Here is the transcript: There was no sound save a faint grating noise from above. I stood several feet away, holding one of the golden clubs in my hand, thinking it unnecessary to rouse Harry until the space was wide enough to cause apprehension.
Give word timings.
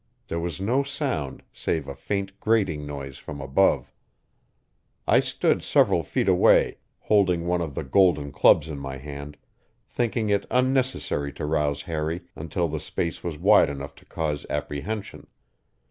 There 0.29 0.39
was 0.39 0.59
no 0.59 0.81
sound 0.81 1.43
save 1.53 1.87
a 1.87 1.93
faint 1.93 2.39
grating 2.39 2.87
noise 2.87 3.19
from 3.19 3.39
above. 3.39 3.93
I 5.07 5.19
stood 5.19 5.61
several 5.61 6.01
feet 6.01 6.27
away, 6.27 6.79
holding 7.01 7.45
one 7.45 7.61
of 7.61 7.75
the 7.75 7.83
golden 7.83 8.31
clubs 8.31 8.67
in 8.67 8.79
my 8.79 8.97
hand, 8.97 9.37
thinking 9.85 10.31
it 10.31 10.47
unnecessary 10.49 11.31
to 11.33 11.45
rouse 11.45 11.83
Harry 11.83 12.21
until 12.35 12.67
the 12.67 12.79
space 12.79 13.23
was 13.23 13.37
wide 13.37 13.69
enough 13.69 13.93
to 13.93 14.05
cause 14.05 14.43
apprehension. 14.49 15.27